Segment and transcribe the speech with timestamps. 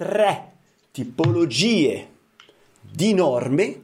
[0.00, 0.52] tre
[0.92, 2.08] tipologie
[2.80, 3.82] di norme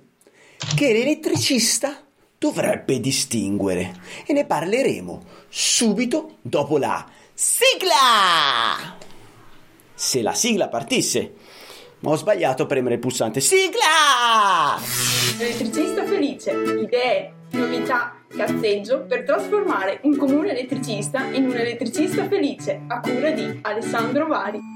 [0.75, 2.03] che l'elettricista
[2.39, 8.97] dovrebbe distinguere e ne parleremo subito dopo la sigla.
[9.93, 11.35] Se la sigla partisse,
[11.99, 14.81] ma ho sbagliato a premere il pulsante sigla!
[15.39, 23.01] Elettricista felice, idee, novità, cazzeggio per trasformare un comune elettricista in un elettricista felice a
[23.01, 24.76] cura di Alessandro Vari.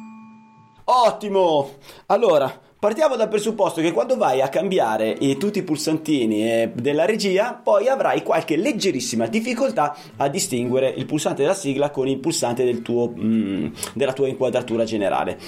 [0.92, 1.74] Ottimo!
[2.06, 7.04] Allora, Partiamo dal presupposto che quando vai a cambiare eh, tutti i pulsantini eh, della
[7.04, 12.64] regia, poi avrai qualche leggerissima difficoltà a distinguere il pulsante della sigla con il pulsante
[12.64, 15.38] del tuo, mm, della tua inquadratura generale.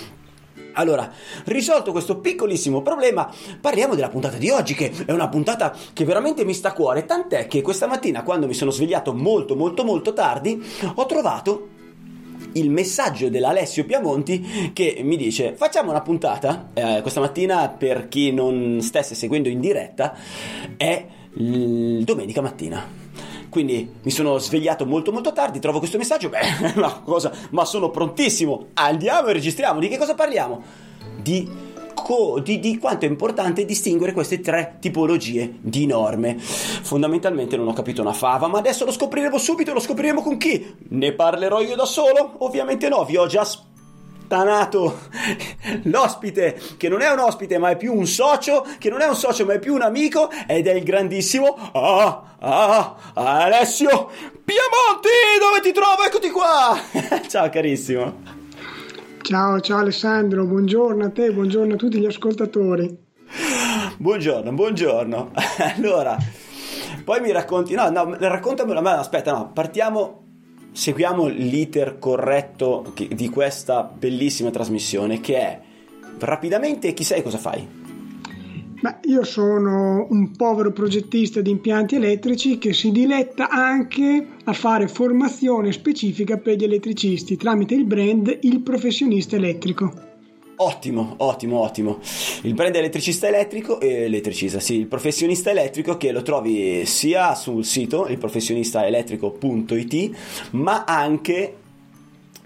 [0.75, 1.11] Allora,
[1.45, 6.45] risolto questo piccolissimo problema, parliamo della puntata di oggi, che è una puntata che veramente
[6.45, 10.13] mi sta a cuore, tant'è che questa mattina, quando mi sono svegliato molto molto molto
[10.13, 10.63] tardi,
[10.97, 11.72] ho trovato
[12.55, 18.33] il messaggio dell'Alessio Piamonti che mi dice facciamo una puntata eh, questa mattina per chi
[18.33, 20.15] non stesse seguendo in diretta
[20.77, 23.01] è l- domenica mattina.
[23.49, 27.91] Quindi mi sono svegliato molto molto tardi, trovo questo messaggio, beh, una cosa, ma sono
[27.91, 30.63] prontissimo, andiamo e registriamo, di che cosa parliamo?
[31.21, 31.47] Di
[32.03, 36.39] co- di, di, quanto è importante distinguere queste tre tipologie di norme.
[36.39, 40.75] Fondamentalmente non ho capito una fava, ma adesso lo scopriremo subito, lo scopriremo con chi?
[40.89, 42.35] Ne parlerò io da solo?
[42.39, 45.01] Ovviamente no, vi ho già stanato
[45.85, 49.17] l'ospite, che non è un ospite ma è più un socio, che non è un
[49.17, 54.11] socio ma è più un amico, ed è il grandissimo ah, ah, Alessio
[54.45, 56.03] Piemonti, dove ti trovo?
[56.05, 56.79] Eccoti qua!
[57.29, 58.41] Ciao carissimo.
[59.23, 62.99] Ciao, ciao Alessandro, buongiorno a te, buongiorno a tutti gli ascoltatori.
[63.97, 65.31] Buongiorno, buongiorno.
[65.77, 66.17] Allora,
[67.05, 70.25] poi mi racconti, no, no, raccontamelo, ma aspetta, no, partiamo,
[70.73, 75.61] seguiamo l'iter corretto di questa bellissima trasmissione che è
[76.19, 77.82] rapidamente chi sei cosa fai?
[78.83, 84.89] Beh, io sono un povero progettista di impianti elettrici che si diletta anche a fare
[84.89, 89.93] formazione specifica per gli elettricisti tramite il brand Il Professionista Elettrico.
[90.57, 92.01] Ottimo, ottimo, ottimo.
[92.43, 97.65] Il brand elettricista elettrico, eh, elettricista, sì, il professionista elettrico che lo trovi sia sul
[97.65, 100.11] sito ilprofessionistaelettrico.it,
[100.55, 101.55] ma anche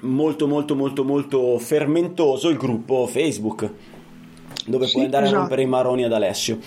[0.00, 3.94] molto molto molto molto fermentoso il gruppo Facebook
[4.66, 5.38] dove sì, puoi andare esatto.
[5.38, 6.58] a rompere i maroni ad Alessio.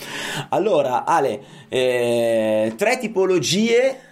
[0.49, 4.07] Allora, Ale, eh, tre tipologie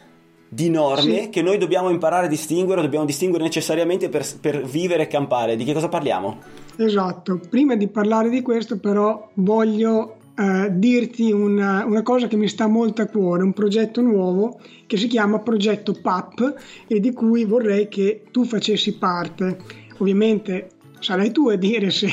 [0.49, 1.29] di norme sì.
[1.29, 5.55] che noi dobbiamo imparare a distinguere, dobbiamo distinguere necessariamente per, per, vivere e campare.
[5.55, 6.37] Di che cosa parliamo?
[6.77, 12.47] Esatto, prima di parlare di questo però voglio eh, dirti una, una, cosa che mi
[12.47, 16.53] sta molto a cuore, un progetto nuovo che si chiama Progetto PAP
[16.87, 19.57] e di cui vorrei che tu facessi parte.
[19.97, 22.09] Ovviamente sarai tu a dire se,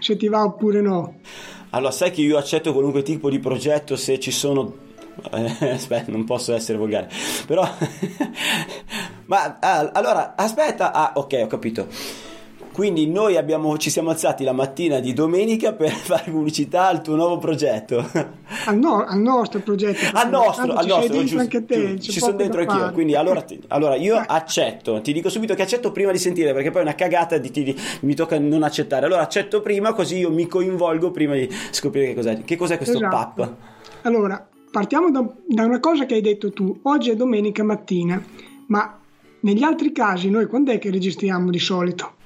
[0.00, 1.16] se ti va oppure no.
[1.70, 4.90] Allora, sai che io accetto qualunque tipo di progetto se ci sono
[5.30, 7.08] eh, aspetta, non posso essere volgare.
[7.46, 7.62] Però,
[9.26, 10.92] ma ah, allora, aspetta.
[10.92, 11.86] Ah, ok, ho capito.
[12.72, 17.14] Quindi noi abbiamo, ci siamo alzati la mattina di domenica per fare pubblicità al tuo
[17.16, 18.08] nuovo progetto.
[18.64, 19.98] Al, no, al nostro progetto.
[20.12, 21.18] Al nostro, al nostro.
[21.18, 22.92] Giusto, anche te, ci sono dentro anch'io.
[22.92, 26.70] Quindi allora, ti, allora, io accetto, ti dico subito che accetto prima di sentire perché
[26.70, 29.06] poi è una cagata di, di, mi tocca non accettare.
[29.06, 32.42] Allora accetto prima così io mi coinvolgo prima di scoprire che cos'è.
[32.44, 33.16] Che cos'è questo esatto.
[33.16, 33.54] PAP?
[34.02, 36.78] Allora, partiamo da, da una cosa che hai detto tu.
[36.82, 38.22] Oggi è domenica mattina,
[38.68, 39.00] ma
[39.40, 42.20] negli altri casi noi quando è che registriamo di solito?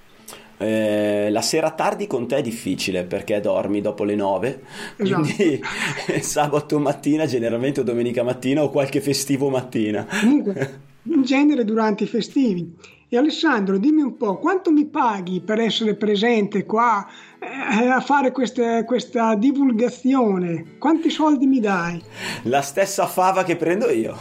[0.58, 4.62] Eh, la sera tardi con te è difficile perché dormi dopo le 9
[4.96, 5.20] esatto.
[5.20, 5.60] quindi
[6.20, 10.06] sabato mattina generalmente o domenica mattina o qualche festivo mattina.
[10.20, 12.74] Comunque in genere durante i festivi.
[13.08, 17.06] E Alessandro dimmi un po' quanto mi paghi per essere presente qua
[17.38, 20.76] eh, a fare questa, questa divulgazione?
[20.78, 22.02] Quanti soldi mi dai?
[22.44, 24.16] la stessa fava che prendo io.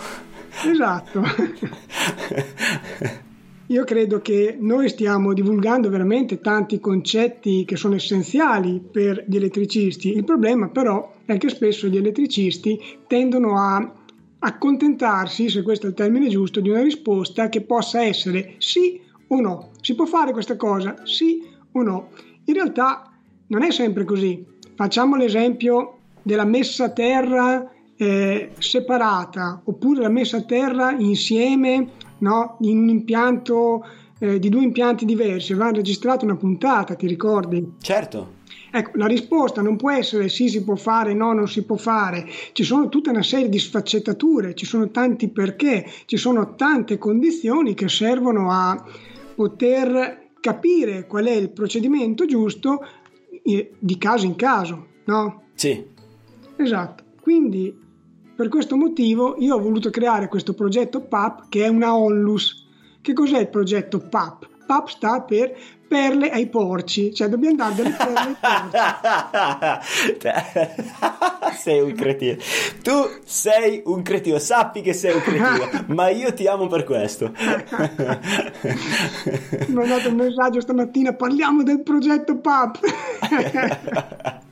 [0.63, 1.23] Esatto
[3.67, 10.15] Io credo che noi stiamo divulgando veramente tanti concetti che sono essenziali per gli elettricisti.
[10.15, 13.91] Il problema però è che spesso gli elettricisti tendono a
[14.37, 19.41] accontentarsi, se questo è il termine giusto, di una risposta che possa essere sì o
[19.41, 19.71] no.
[19.81, 20.97] Si può fare questa cosa?
[21.03, 22.09] Sì o no?
[22.45, 23.11] In realtà
[23.47, 24.45] non è sempre così.
[24.75, 31.89] Facciamo l'esempio della messa a terra eh, separata oppure la messa a terra insieme
[32.19, 32.57] no?
[32.61, 33.85] in un impianto
[34.19, 37.73] eh, di due impianti diversi, avevano registrato una puntata, ti ricordi?
[37.79, 38.33] Certo.
[38.71, 42.27] Ecco, la risposta non può essere sì si può fare, no non si può fare,
[42.51, 47.73] ci sono tutta una serie di sfaccettature, ci sono tanti perché, ci sono tante condizioni
[47.73, 48.83] che servono a
[49.33, 52.85] poter capire qual è il procedimento giusto
[53.41, 55.43] di caso in caso, no?
[55.53, 55.85] Sì.
[56.57, 57.03] Esatto.
[57.21, 57.84] Quindi
[58.35, 62.63] per questo motivo io ho voluto creare questo progetto PAP che è una onlus.
[63.01, 64.49] Che cos'è il progetto PAP?
[64.65, 65.55] PAP sta per
[65.87, 70.23] perle ai porci, cioè dobbiamo dare delle perle ai porci.
[71.55, 72.35] sei un cretino.
[72.81, 72.91] Tu
[73.23, 77.31] sei un cretino, sappi che sei un cretino, ma io ti amo per questo.
[79.67, 82.79] Mi ho dato un messaggio stamattina, parliamo del progetto PAP.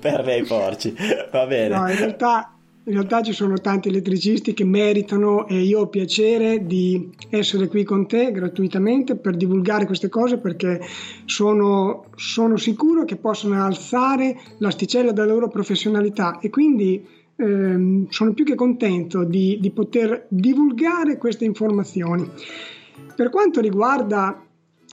[0.00, 0.96] perle ai porci,
[1.30, 1.76] va bene.
[1.76, 2.54] No, in realtà
[2.90, 7.84] in realtà ci sono tanti elettricisti che meritano e io ho piacere di essere qui
[7.84, 10.80] con te gratuitamente per divulgare queste cose perché
[11.24, 17.06] sono, sono sicuro che possono alzare l'asticella della loro professionalità e quindi
[17.36, 22.28] ehm, sono più che contento di, di poter divulgare queste informazioni.
[23.14, 24.42] Per quanto riguarda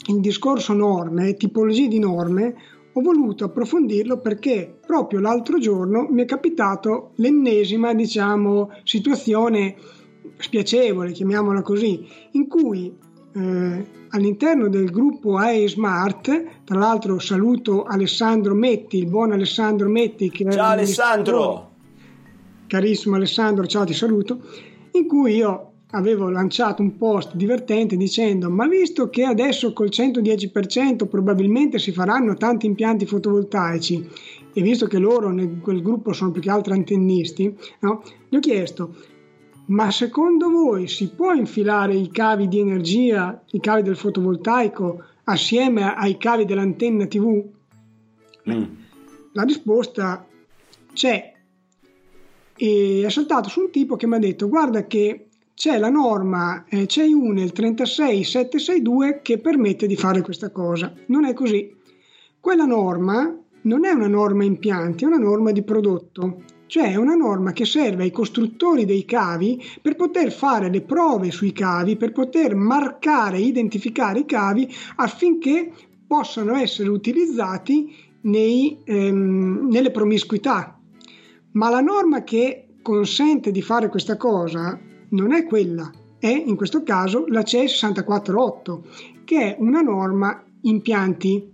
[0.10, 2.54] il discorso norme, tipologie di norme,
[2.98, 9.76] ho voluto approfondirlo perché proprio l'altro giorno mi è capitato l'ennesima, diciamo, situazione
[10.38, 12.92] spiacevole, chiamiamola così, in cui
[13.36, 20.32] eh, all'interno del gruppo AE Smart, tra l'altro saluto Alessandro Metti, il buon Alessandro Metti.
[20.32, 21.70] Che ciao Alessandro!
[22.66, 24.40] Carissimo Alessandro, ciao ti saluto,
[24.94, 31.08] in cui io avevo lanciato un post divertente dicendo ma visto che adesso col 110%
[31.08, 34.10] probabilmente si faranno tanti impianti fotovoltaici
[34.54, 38.04] e visto che loro nel quel gruppo sono più che altro antennisti, no?
[38.28, 38.96] gli ho chiesto
[39.68, 45.94] ma secondo voi si può infilare i cavi di energia, i cavi del fotovoltaico assieme
[45.94, 47.44] ai cavi dell'antenna TV?
[48.50, 48.64] Mm.
[49.34, 50.26] La risposta
[50.94, 51.34] c'è
[52.56, 55.27] e è saltato su un tipo che mi ha detto guarda che
[55.58, 60.94] c'è la norma eh, CEI1 il 36762 che permette di fare questa cosa.
[61.08, 61.76] Non è così.
[62.40, 67.16] Quella norma non è una norma impianti, è una norma di prodotto, cioè è una
[67.16, 72.12] norma che serve ai costruttori dei cavi per poter fare le prove sui cavi, per
[72.12, 75.72] poter marcare, identificare i cavi affinché
[76.06, 80.80] possano essere utilizzati nei, ehm, nelle promiscuità.
[81.54, 86.84] Ma la norma che consente di fare questa cosa non è quella, è in questo
[86.84, 88.84] caso la CE 648,
[89.24, 91.54] che è una norma impianti.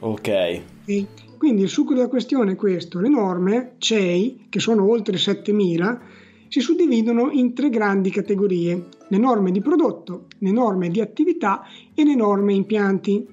[0.00, 0.28] Ok.
[0.28, 1.06] E
[1.38, 6.00] quindi il succo della questione è questo, le norme CEI, che sono oltre 7000,
[6.48, 11.62] si suddividono in tre grandi categorie, le norme di prodotto, le norme di attività
[11.94, 13.26] e le norme impianti.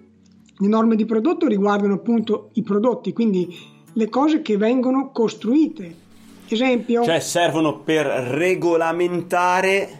[0.57, 3.47] Le norme di prodotto riguardano appunto i prodotti, quindi
[3.93, 5.95] le cose che vengono costruite,
[6.53, 7.03] Esempio?
[7.03, 9.99] Cioè servono per regolamentare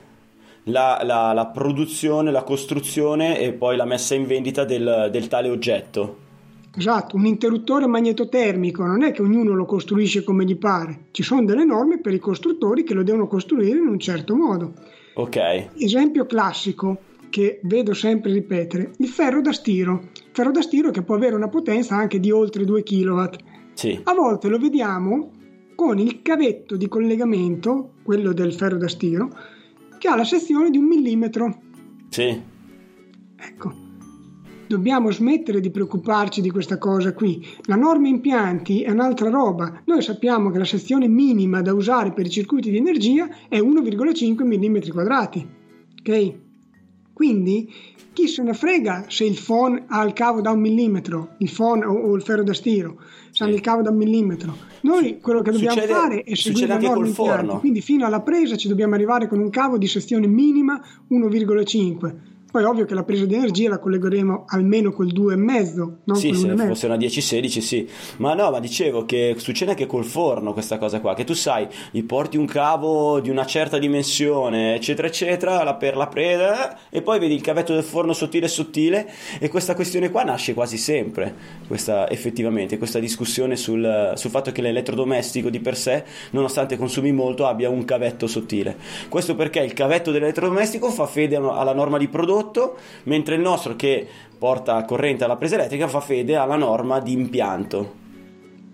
[0.64, 5.50] la, la, la, produzione, la costruzione e poi la messa in vendita del, del tale
[5.50, 6.18] oggetto.
[6.76, 11.44] Esatto, un interruttore magnetotermico non è che ognuno lo costruisce come gli pare, ci sono
[11.44, 14.74] delle norme per i costruttori che lo devono costruire in un certo modo.
[15.16, 15.70] Ok.
[15.78, 20.10] Esempio classico che vedo sempre ripetere, il ferro da stiro.
[20.32, 23.24] Ferro da stiro che può avere una potenza anche di oltre 2 kW.
[23.74, 24.00] Sì.
[24.04, 25.32] A volte lo vediamo
[25.82, 29.36] con il cavetto di collegamento, quello del ferro da stiro,
[29.98, 31.60] che ha la sezione di un millimetro.
[32.10, 32.40] Sì.
[33.36, 33.74] Ecco,
[34.68, 37.44] dobbiamo smettere di preoccuparci di questa cosa qui.
[37.64, 39.82] La norma impianti è un'altra roba.
[39.86, 44.44] Noi sappiamo che la sezione minima da usare per i circuiti di energia è 1,5
[44.44, 45.50] mm quadrati.
[46.00, 46.34] Ok?
[47.14, 47.72] Quindi
[48.14, 51.84] chi se ne frega se il phon ha il cavo da un millimetro, il phon
[51.84, 53.02] o, o il ferro da stiro,
[53.32, 54.56] se hanno il cavo da un millimetro.
[54.82, 58.56] Noi quello che dobbiamo succede, fare è seguire la norma impianti, quindi fino alla presa
[58.56, 62.16] ci dobbiamo arrivare con un cavo di sezione minima 1,5
[62.52, 66.56] poi ovvio che la presa di energia la collegheremo almeno col 2,5, non sì, se
[66.58, 67.88] fosse una 10-16 sì.
[68.18, 71.66] Ma no, ma dicevo che succede anche col forno questa cosa qua, che tu sai,
[71.92, 77.20] gli porti un cavo di una certa dimensione, eccetera, eccetera, per la presa, e poi
[77.20, 81.34] vedi il cavetto del forno sottile sottile, e questa questione qua nasce quasi sempre,
[81.68, 87.46] questa, effettivamente, questa discussione sul, sul fatto che l'elettrodomestico di per sé, nonostante consumi molto,
[87.46, 88.76] abbia un cavetto sottile.
[89.08, 93.76] Questo perché il cavetto dell'elettrodomestico fa fede alla norma di prodotto prodotto, mentre il nostro
[93.76, 94.08] che
[94.38, 98.00] porta corrente alla presa elettrica fa fede alla norma di impianto.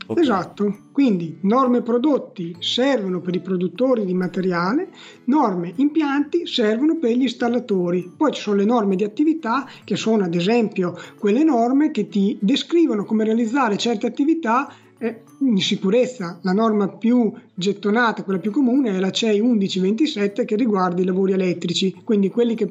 [0.09, 0.23] Okay.
[0.23, 4.87] Esatto, quindi norme prodotti servono per i produttori di materiale,
[5.25, 8.13] norme impianti servono per gli installatori.
[8.15, 12.37] Poi ci sono le norme di attività che sono ad esempio quelle norme che ti
[12.39, 16.39] descrivono come realizzare certe attività eh, in sicurezza.
[16.41, 21.33] La norma più gettonata, quella più comune, è la CEI 1127 che riguarda i lavori
[21.33, 22.67] elettrici, quindi quelli che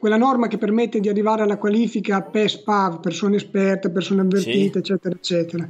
[0.00, 4.78] quella norma che permette di arrivare alla qualifica PES-PAV, persone esperte, persone avvertite, sì.
[4.78, 5.68] eccetera, eccetera.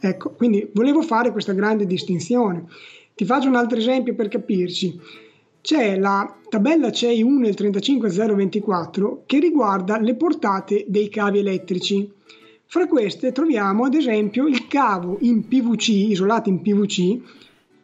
[0.00, 2.64] Ecco, quindi volevo fare questa grande distinzione.
[3.14, 5.00] Ti faccio un altro esempio per capirci.
[5.60, 12.10] C'è la tabella CEI 1 il 35024 che riguarda le portate dei cavi elettrici.
[12.66, 17.16] Fra queste troviamo ad esempio il cavo in PVC, isolato in PVC,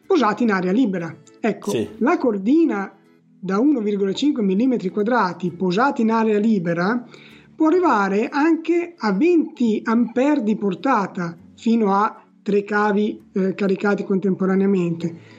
[0.05, 1.15] posato in aria libera.
[1.39, 1.87] Ecco, sì.
[1.99, 2.98] la cordina
[3.39, 7.07] da 1,5 mm quadrati posata in aria libera
[7.55, 15.37] può arrivare anche a 20 A di portata fino a tre cavi eh, caricati contemporaneamente.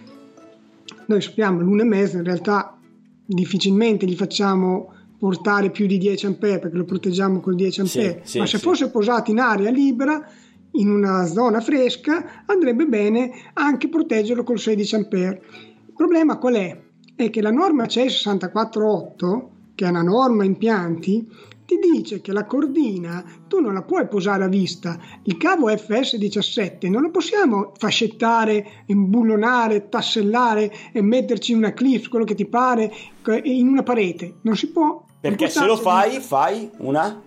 [1.07, 2.79] Noi sappiamo l'1,5 in realtà
[3.27, 8.17] difficilmente gli facciamo portare più di 10 A perché lo proteggiamo col 10 A, sì,
[8.23, 8.63] sì, ma se sì.
[8.63, 10.27] fosse posato in aria libera
[10.73, 14.99] in una zona fresca andrebbe bene anche proteggerlo col 16 A.
[14.99, 15.41] Il
[15.95, 16.89] problema qual è?
[17.21, 21.31] È che la norma CE 648, che è una norma impianti,
[21.67, 24.99] ti dice che la cordina tu non la puoi posare a vista.
[25.25, 32.35] Il cavo FS17 non lo possiamo fascettare, imbullonare, tassellare e metterci una clip, quello che
[32.35, 32.91] ti pare,
[33.43, 34.37] in una parete.
[34.41, 35.05] Non si può.
[35.21, 37.23] Perché se lo fai, fai una...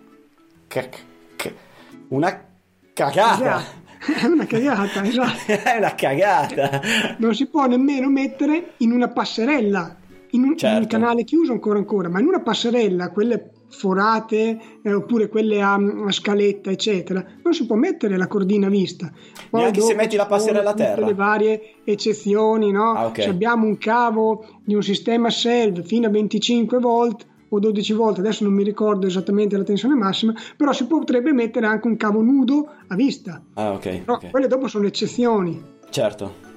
[2.07, 2.45] una
[2.93, 3.81] cagata.
[4.05, 5.51] È una cagata, esatto.
[5.51, 6.81] È una cagata.
[7.17, 9.95] Non si può nemmeno mettere in una passerella,
[10.31, 10.75] in un, certo.
[10.75, 10.97] in un certo.
[10.97, 16.11] canale chiuso ancora ancora, ma in una passerella, quelle forate eh, oppure quelle a, a,
[16.11, 19.11] scaletta eccetera non si può mettere la cordina vista
[19.49, 22.93] Poi neanche se metti la passerella a terra le varie eccezioni no?
[22.93, 23.23] Ah, okay.
[23.23, 28.19] se abbiamo un cavo di un sistema SELV fino a 25 volt o 12 volt
[28.19, 32.21] adesso non mi ricordo esattamente la tensione massima però si potrebbe mettere anche un cavo
[32.21, 34.31] nudo a vista ah, okay, però okay.
[34.31, 36.51] quelle dopo sono eccezioni certo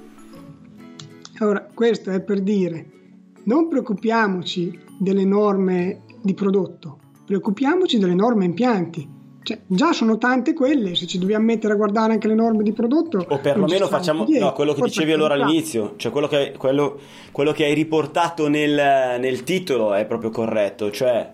[1.39, 2.91] allora questo è per dire
[3.43, 9.15] non preoccupiamoci delle norme di prodotto preoccupiamoci delle norme impianti.
[9.47, 12.73] Cioè, già sono tante quelle, se ci dobbiamo mettere a guardare anche le norme di
[12.73, 13.25] prodotto.
[13.29, 16.99] O perlomeno facciamo no, quello che dicevi allora all'inizio, cioè quello che, quello,
[17.31, 18.73] quello che hai riportato nel,
[19.21, 21.33] nel, titolo è proprio corretto, cioè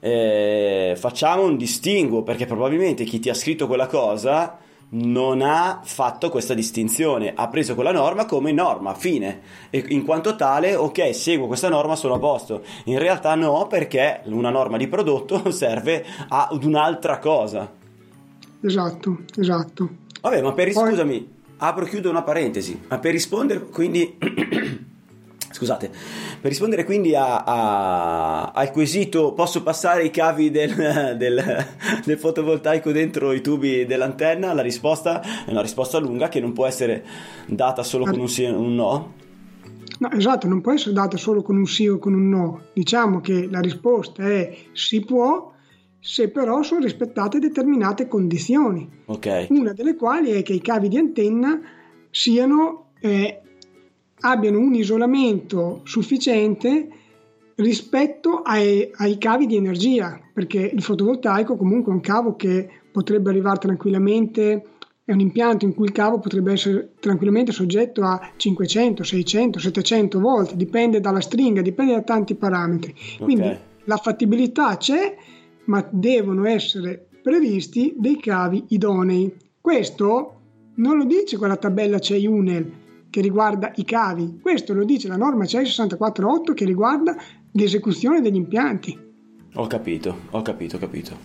[0.00, 4.58] eh, facciamo un distinguo perché probabilmente chi ti ha scritto quella cosa
[4.98, 10.36] non ha fatto questa distinzione, ha preso quella norma come norma, fine, e in quanto
[10.36, 12.62] tale, ok, seguo questa norma, sono a posto.
[12.84, 17.70] In realtà no, perché una norma di prodotto serve ad un'altra cosa.
[18.60, 19.88] Esatto, esatto.
[20.20, 20.88] Vabbè, ma per Poi...
[20.88, 24.16] scusami, apro e chiudo una parentesi, ma per rispondere quindi
[25.56, 30.74] Scusate, per rispondere quindi a, a, al quesito posso passare i cavi del,
[31.16, 31.66] del,
[32.04, 36.66] del, fotovoltaico dentro i tubi dell'antenna, la risposta è una risposta lunga che non può
[36.66, 37.02] essere
[37.46, 39.14] data solo con un sì o un no.
[39.98, 42.60] No, esatto, non può essere data solo con un sì o con un no.
[42.74, 45.54] Diciamo che la risposta è si può
[45.98, 48.86] se però sono rispettate determinate condizioni.
[49.06, 49.46] Okay.
[49.48, 51.58] Una delle quali è che i cavi di antenna
[52.10, 53.40] siano eh,
[54.30, 56.88] abbiano un isolamento sufficiente
[57.56, 63.30] rispetto ai, ai, cavi di energia, perché il fotovoltaico comunque è un cavo che potrebbe
[63.30, 64.64] arrivare tranquillamente,
[65.04, 70.20] è un impianto in cui il cavo potrebbe essere tranquillamente soggetto a 500, 600, 700
[70.20, 72.92] volt, dipende dalla stringa, dipende da tanti parametri.
[72.92, 73.24] Okay.
[73.24, 75.16] Quindi la fattibilità c'è,
[75.66, 79.32] ma devono essere previsti dei cavi idonei.
[79.60, 80.32] Questo
[80.76, 82.72] non lo dice quella tabella CEI UNEL,
[83.16, 84.40] che riguarda i cavi.
[84.42, 87.16] Questo lo dice la norma CE 648 che riguarda
[87.52, 88.94] l'esecuzione degli impianti.
[89.54, 91.16] Ho capito, ho capito, ho capito.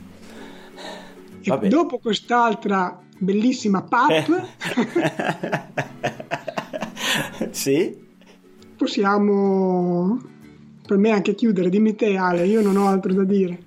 [1.42, 4.48] E dopo quest'altra bellissima PAP,
[7.52, 8.00] sì?
[8.78, 10.18] possiamo
[10.88, 11.68] per me anche chiudere.
[11.68, 13.64] Dimmi te, Ale, io non ho altro da dire.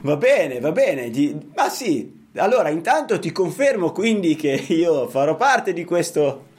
[0.00, 1.12] Va bene, va bene.
[1.54, 6.54] Ma sì, allora intanto ti confermo quindi che io farò parte di questo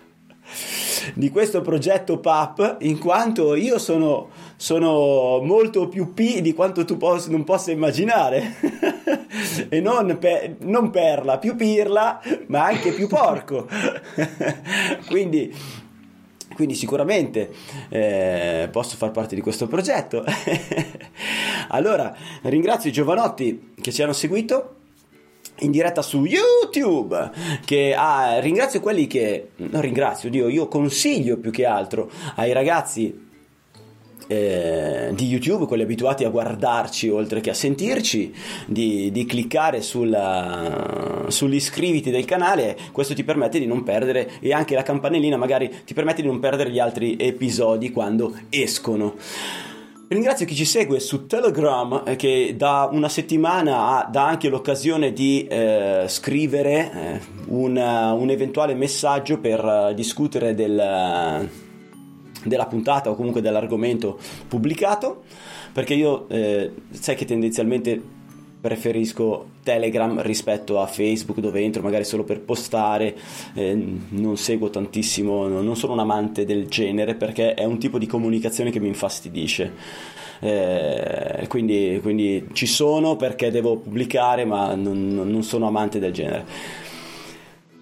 [1.14, 6.98] di questo progetto PAP in quanto io sono, sono molto più P di quanto tu
[6.98, 8.56] poss- non possa immaginare.
[9.70, 13.68] E non, pe- non perla, più pirla ma anche più porco.
[15.08, 15.54] Quindi
[16.58, 17.54] quindi sicuramente
[17.90, 20.26] eh, posso far parte di questo progetto.
[21.70, 24.77] allora, ringrazio i giovanotti che ci hanno seguito
[25.60, 27.32] in diretta su YouTube
[27.66, 33.26] che ah, ringrazio quelli che non ringrazio Dio io consiglio più che altro ai ragazzi
[34.28, 38.34] eh, di YouTube, quelli abituati a guardarci oltre che a sentirci,
[38.66, 44.76] di, di cliccare sulla, sull'iscriviti del canale, questo ti permette di non perdere e anche
[44.76, 49.16] la campanellina magari ti permette di non perdere gli altri episodi quando escono.
[50.10, 55.12] Ringrazio chi ci segue su Telegram eh, che da una settimana ha, dà anche l'occasione
[55.12, 61.50] di eh, scrivere eh, un, un, eventuale messaggio per uh, discutere del,
[62.42, 65.24] della puntata o comunque dell'argomento pubblicato.
[65.74, 68.02] Perché io eh, sai che tendenzialmente
[68.68, 73.16] preferisco Telegram rispetto a Facebook dove entro magari solo per postare,
[73.54, 78.08] eh, non seguo tantissimo, non sono un amante del genere perché è un tipo di
[78.08, 79.72] comunicazione che mi infastidisce.
[80.42, 86.46] Eh, quindi, quindi, ci sono perché devo pubblicare ma non, non sono amante del genere.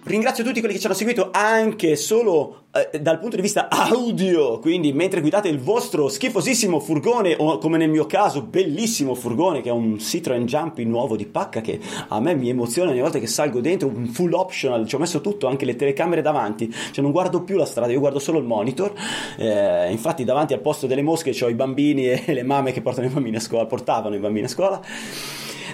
[0.06, 4.60] Ringrazio tutti quelli che ci hanno seguito anche solo eh, dal punto di vista audio,
[4.60, 9.68] quindi mentre guidate il vostro schifosissimo furgone o come nel mio caso bellissimo furgone che
[9.68, 13.26] è un Citroen Jumpy nuovo di pacca che a me mi emoziona ogni volta che
[13.26, 17.10] salgo dentro, un full optional, ci ho messo tutto, anche le telecamere davanti, cioè non
[17.10, 18.92] guardo più la strada, io guardo solo il monitor,
[19.38, 23.08] eh, infatti davanti al posto delle mosche ho i bambini e le mamme che portano
[23.08, 24.80] i bambini a scuola, portavano i bambini a scuola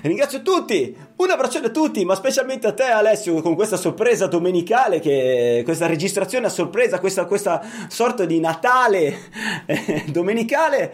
[0.03, 4.99] Ringrazio tutti, un abbraccione a tutti, ma specialmente a te Alessio con questa sorpresa domenicale,
[4.99, 9.17] che, questa registrazione a sorpresa, questa, questa sorta di Natale
[9.65, 10.93] eh, domenicale.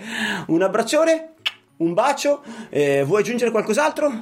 [0.49, 1.31] Un abbraccione,
[1.79, 4.13] un bacio, eh, vuoi aggiungere qualcos'altro?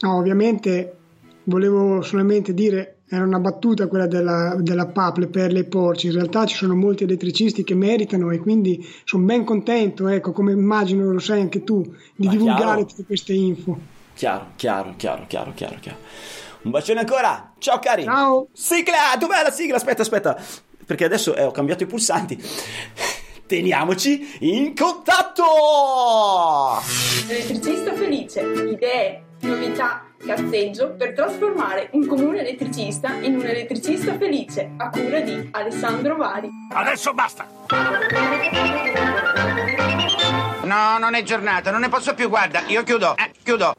[0.00, 0.96] No, ovviamente
[1.44, 6.06] volevo solamente dire era una battuta quella della, della PAPLE per le porci.
[6.06, 10.52] In realtà ci sono molti elettricisti che meritano e quindi sono ben contento, ecco, come
[10.52, 11.82] immagino lo sai anche tu,
[12.16, 12.84] di Ma divulgare chiaro.
[12.86, 13.92] tutte queste info.
[14.14, 15.98] Chiaro, chiaro, chiaro, chiaro, chiaro, chiaro.
[16.62, 17.52] Un bacione ancora.
[17.58, 18.04] Ciao cari.
[18.04, 18.48] Ciao.
[18.52, 19.76] Sigla, dov'è la sigla?
[19.76, 20.36] Aspetta, aspetta.
[20.86, 22.42] Perché adesso eh, ho cambiato i pulsanti.
[23.46, 25.44] Teniamoci in contatto!
[27.28, 28.40] Elettricista felice.
[28.40, 35.48] Idee, novità, cazzeggio per trasformare un comune elettricista in un elettricista felice a cura di
[35.52, 36.48] Alessandro Vari.
[36.72, 37.46] Adesso basta!
[40.62, 43.72] No, non è giornata, non ne posso più, guarda, io chiudo, eh, chiudo.